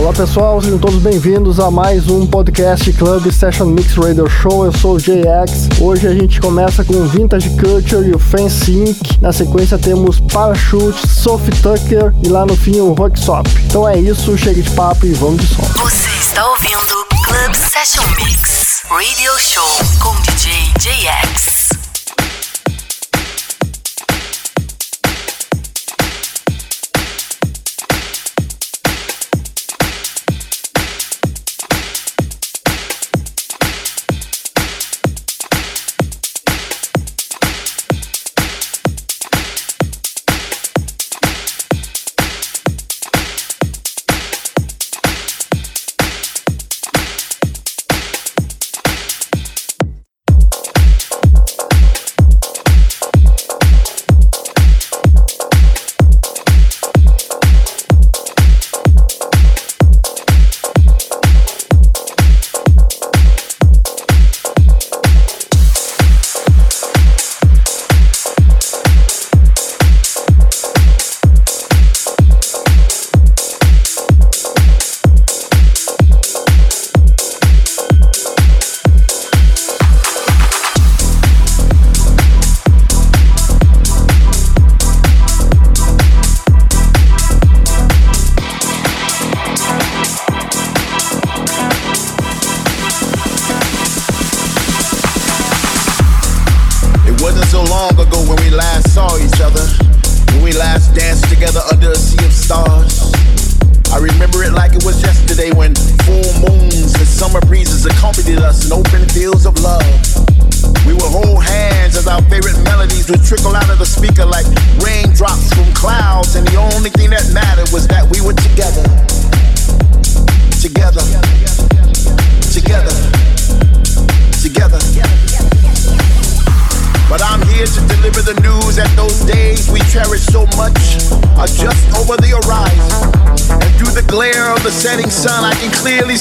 [0.00, 4.64] Olá pessoal, sejam todos bem-vindos a mais um podcast Club Session Mix Radio Show.
[4.64, 5.78] Eu sou o JX.
[5.78, 9.20] Hoje a gente começa com Vintage Culture e o Fancy Inc.
[9.20, 13.46] Na sequência temos Parachute, Sophie Tucker e lá no fim o Rock Sop.
[13.66, 15.62] Então é isso, chega de papo e vamos de som.
[15.62, 19.68] Você está ouvindo Club Session Mix Radio Show
[20.00, 21.59] com DJ JX.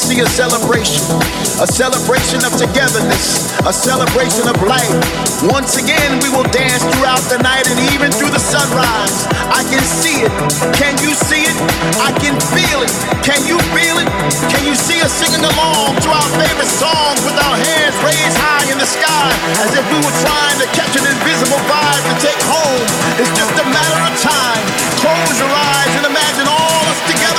[0.09, 1.05] See a celebration.
[1.61, 4.89] A celebration of togetherness, a celebration of life.
[5.53, 9.29] Once again, we will dance throughout the night and even through the sunrise.
[9.53, 10.33] I can see it.
[10.81, 11.53] Can you see it?
[12.01, 12.89] I can feel it.
[13.21, 14.09] Can you feel it?
[14.49, 18.65] Can you see us singing along to our favorite songs with our hands raised high
[18.73, 19.29] in the sky
[19.61, 22.85] as if we were trying to catch an invisible vibe to take home?
[23.21, 24.63] It's just a matter of time.
[25.05, 27.38] Close your eyes and imagine all us together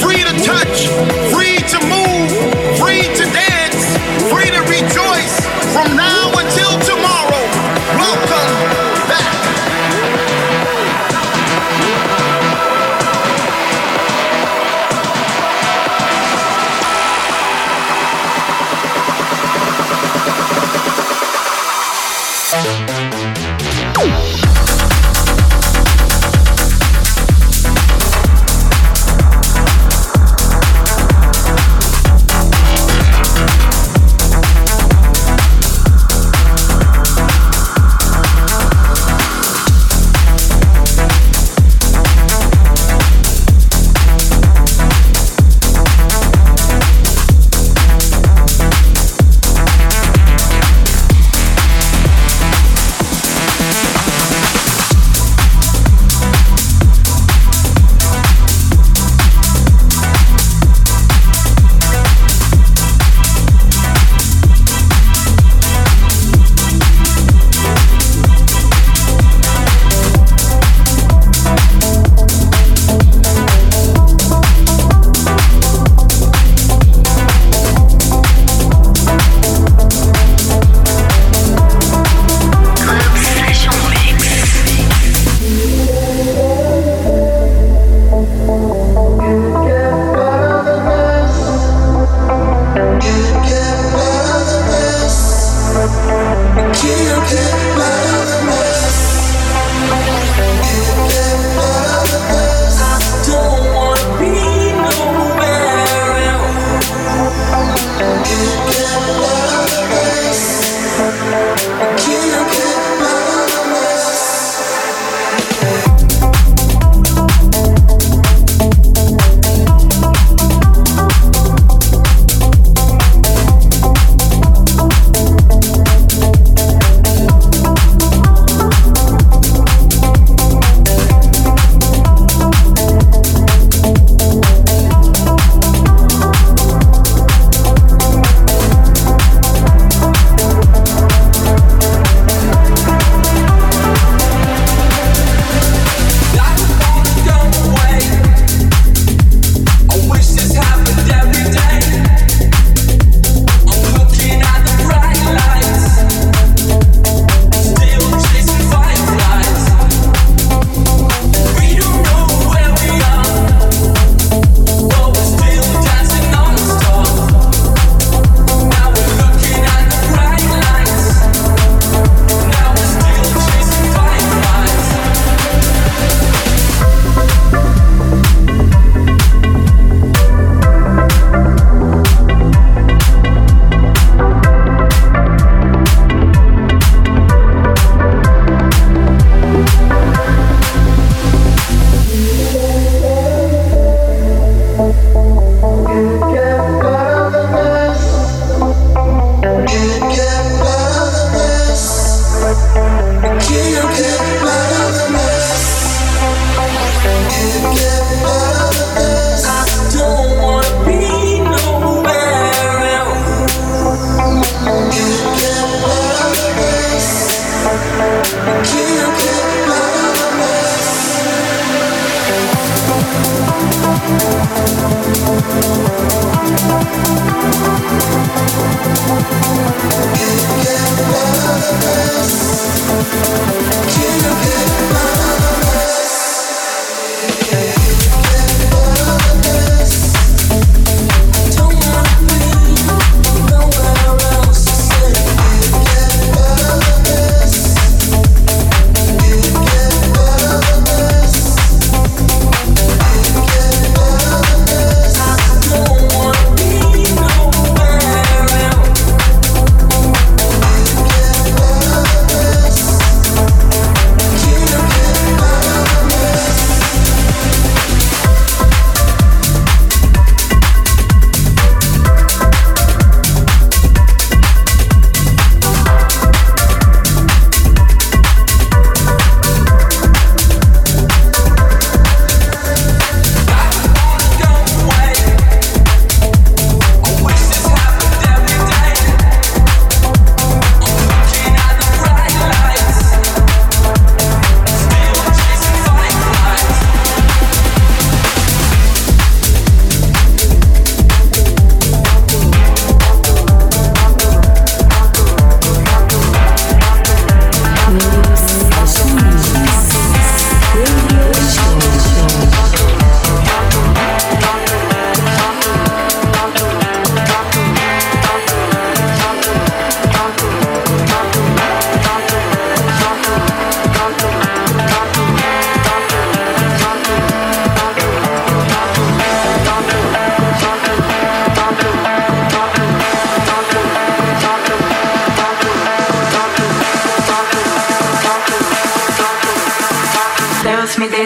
[0.00, 0.88] free to touch,
[1.32, 2.30] free to move,
[2.78, 3.37] free to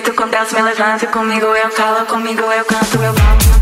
[0.02, 3.61] jeito com Deus me levanta Comigo eu calo, comigo eu canto, eu bato.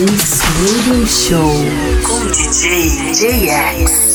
[0.00, 1.52] Mix Radio Show
[2.06, 4.09] com DJ JX.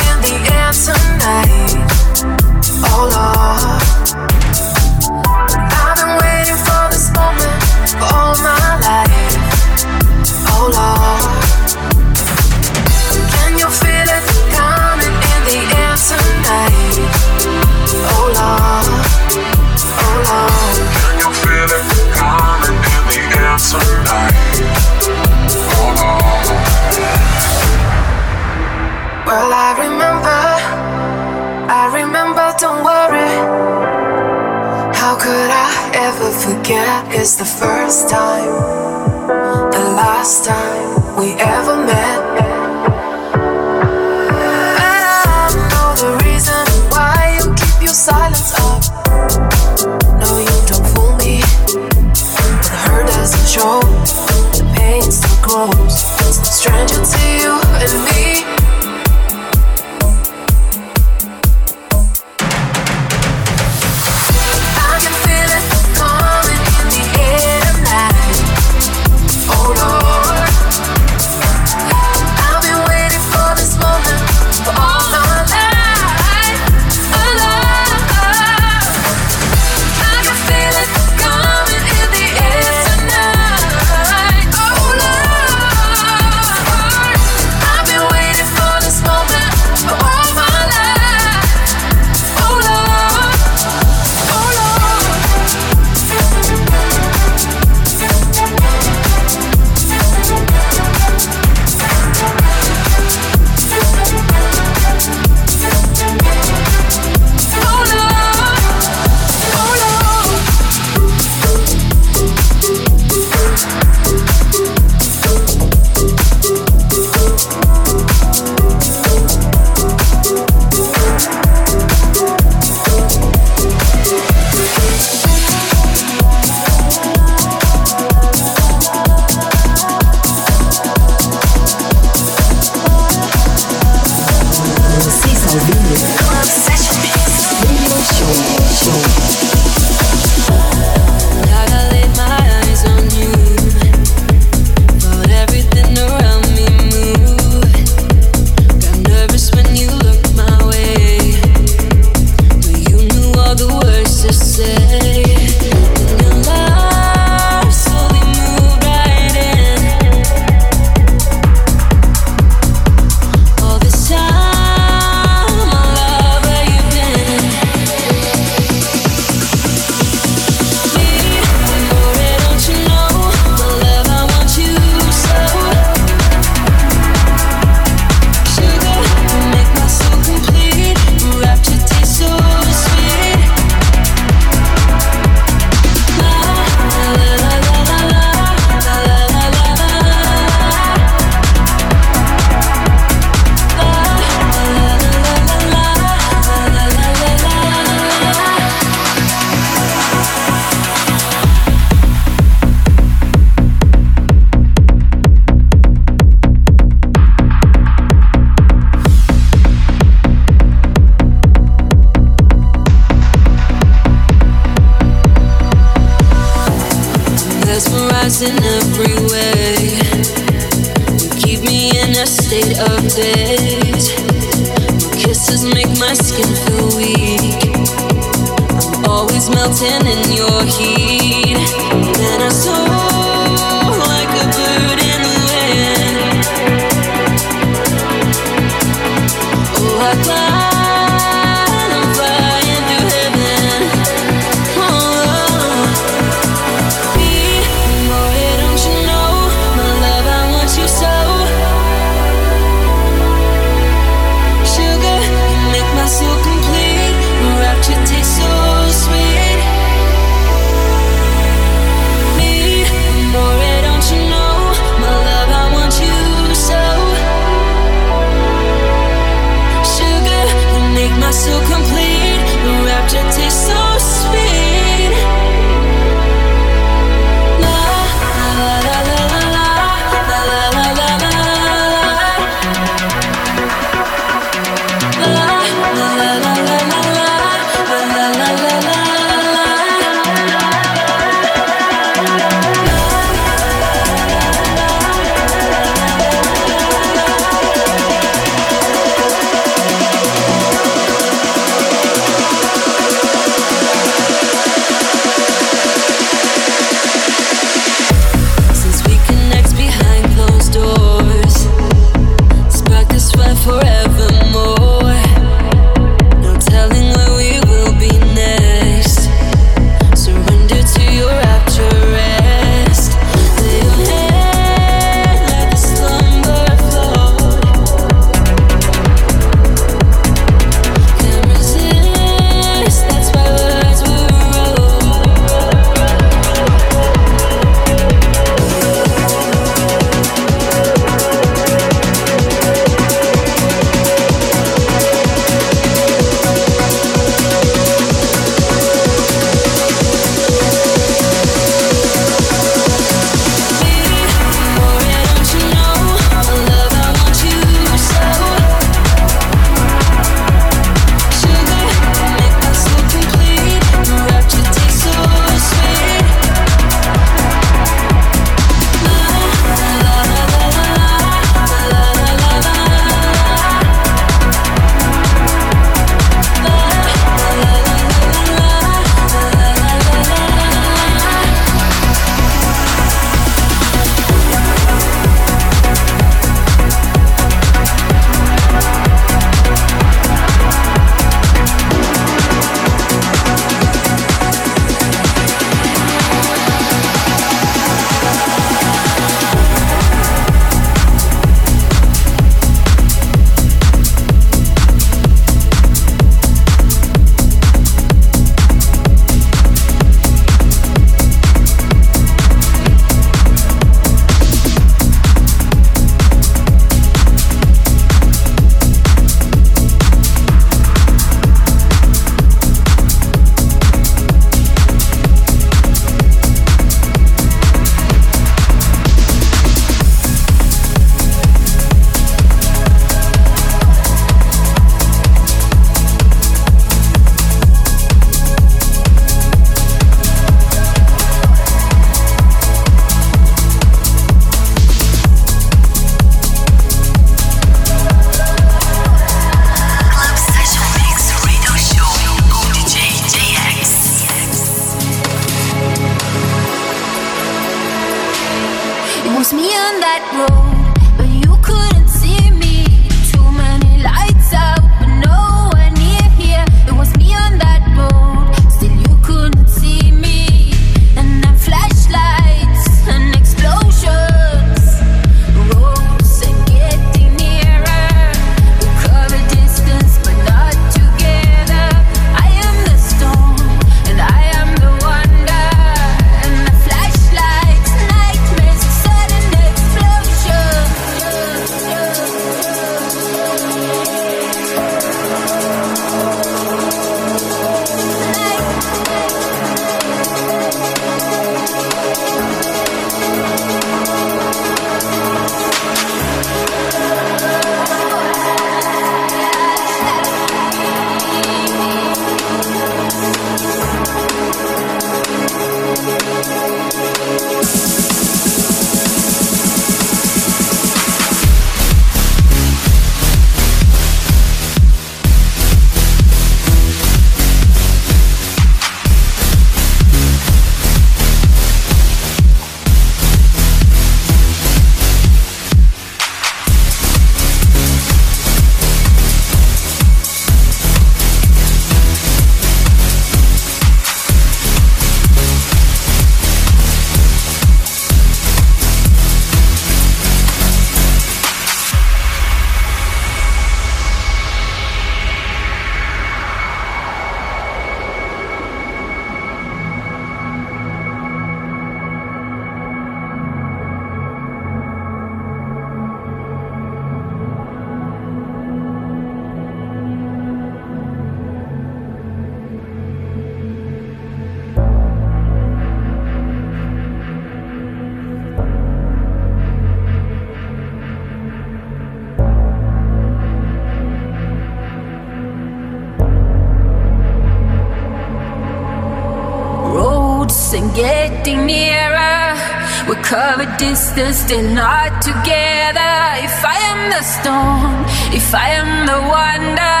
[593.78, 596.14] Distance, still not together.
[596.48, 597.96] If I am the storm,
[598.34, 600.00] if I am the wonder,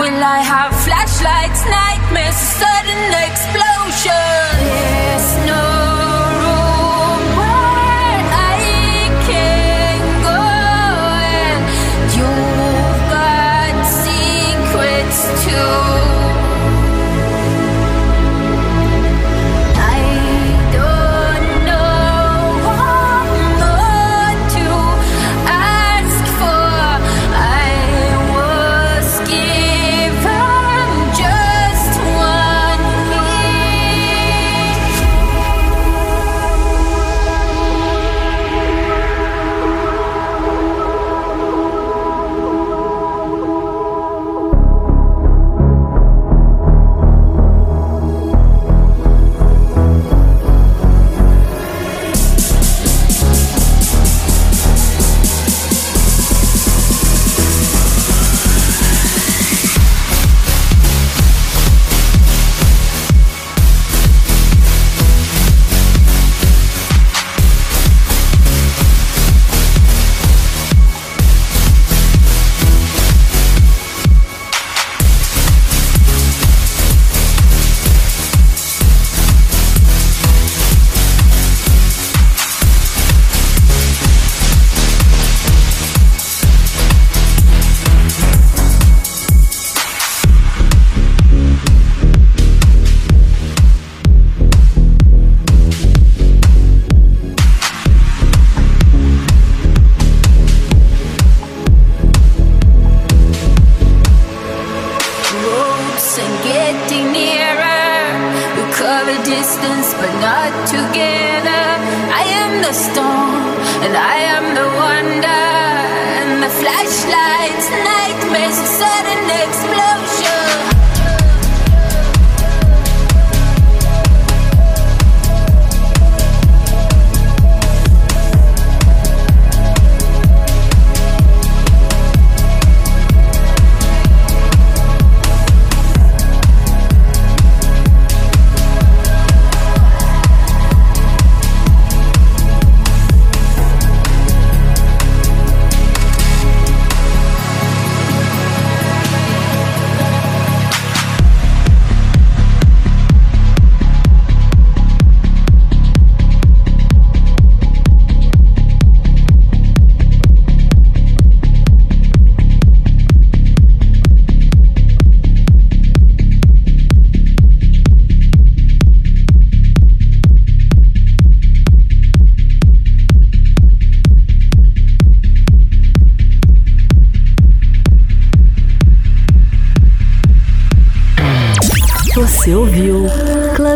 [0.00, 4.50] will I have flashlights, nightmares, sudden explosion?
[4.64, 5.73] There's no